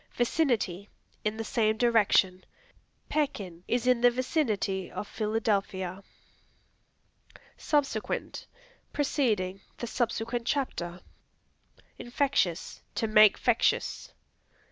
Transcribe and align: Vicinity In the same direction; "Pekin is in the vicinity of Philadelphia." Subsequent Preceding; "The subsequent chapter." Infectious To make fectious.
Vicinity 0.15 0.89
In 1.23 1.37
the 1.37 1.43
same 1.43 1.77
direction; 1.77 2.43
"Pekin 3.07 3.63
is 3.67 3.85
in 3.85 4.01
the 4.01 4.09
vicinity 4.09 4.89
of 4.89 5.07
Philadelphia." 5.07 6.03
Subsequent 7.55 8.47
Preceding; 8.93 9.61
"The 9.77 9.85
subsequent 9.85 10.47
chapter." 10.47 11.01
Infectious 11.99 12.81
To 12.95 13.05
make 13.05 13.37
fectious. 13.39 14.11